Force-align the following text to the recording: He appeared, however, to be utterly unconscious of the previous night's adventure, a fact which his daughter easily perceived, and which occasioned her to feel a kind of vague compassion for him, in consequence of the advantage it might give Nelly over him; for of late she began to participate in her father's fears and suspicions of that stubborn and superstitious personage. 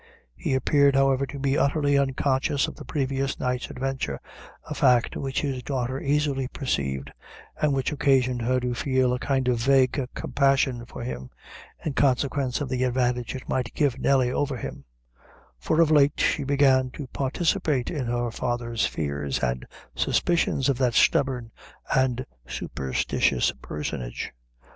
He 0.33 0.55
appeared, 0.55 0.95
however, 0.95 1.27
to 1.27 1.37
be 1.37 1.59
utterly 1.59 1.95
unconscious 1.95 2.67
of 2.67 2.75
the 2.75 2.83
previous 2.83 3.39
night's 3.39 3.69
adventure, 3.69 4.19
a 4.67 4.73
fact 4.73 5.15
which 5.15 5.41
his 5.41 5.61
daughter 5.61 6.01
easily 6.01 6.47
perceived, 6.47 7.11
and 7.61 7.71
which 7.71 7.91
occasioned 7.91 8.41
her 8.41 8.59
to 8.61 8.73
feel 8.73 9.13
a 9.13 9.19
kind 9.19 9.47
of 9.47 9.59
vague 9.59 10.03
compassion 10.15 10.85
for 10.87 11.03
him, 11.03 11.29
in 11.85 11.93
consequence 11.93 12.61
of 12.61 12.67
the 12.69 12.83
advantage 12.83 13.35
it 13.35 13.47
might 13.47 13.75
give 13.75 13.99
Nelly 13.99 14.31
over 14.31 14.57
him; 14.57 14.85
for 15.59 15.79
of 15.79 15.91
late 15.91 16.19
she 16.19 16.43
began 16.43 16.89
to 16.97 17.05
participate 17.05 17.91
in 17.91 18.07
her 18.07 18.31
father's 18.31 18.87
fears 18.87 19.37
and 19.43 19.67
suspicions 19.93 20.67
of 20.67 20.79
that 20.79 20.95
stubborn 20.95 21.51
and 21.95 22.25
superstitious 22.47 23.51
personage. 23.61 24.33